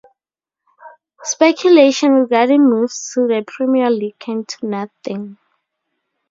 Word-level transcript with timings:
Speculation 1.21 2.13
regarding 2.13 2.67
moves 2.67 3.11
to 3.13 3.27
the 3.27 3.43
Premier 3.45 3.91
League 3.91 4.17
came 4.17 4.43
to 4.45 4.65
nothing. 4.65 5.37